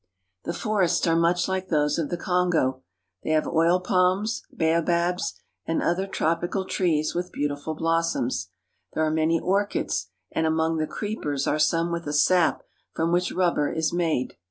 [0.45, 2.81] The forests are much like those of the Kongo.
[3.23, 5.35] They have oil palms, baobabs,
[5.67, 8.49] and other tropical trees with beautiful blossoms.
[8.95, 12.63] There are many orchids, and among the creepers are some with a sap
[12.95, 14.37] from which rubber is made.